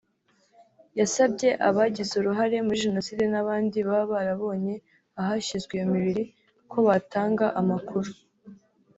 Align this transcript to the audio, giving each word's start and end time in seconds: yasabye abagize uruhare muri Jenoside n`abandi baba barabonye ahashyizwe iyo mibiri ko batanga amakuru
yasabye 0.99 1.49
abagize 1.67 2.13
uruhare 2.17 2.57
muri 2.65 2.83
Jenoside 2.85 3.23
n`abandi 3.33 3.77
baba 3.89 4.05
barabonye 4.13 4.75
ahashyizwe 5.21 5.71
iyo 5.75 5.85
mibiri 5.93 6.23
ko 6.71 6.77
batanga 6.87 7.45
amakuru 7.61 8.09